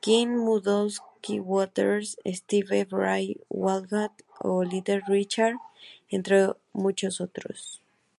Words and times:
King, 0.00 0.44
Muddy 0.44 1.38
Waters, 1.38 2.16
Stevie 2.34 2.82
Ray 2.90 3.36
Vaughan 3.48 4.10
o 4.40 4.62
Little 4.72 5.02
Richard, 5.08 5.54
entre 6.10 6.54
muchos 6.72 7.20
otros. 7.20 7.80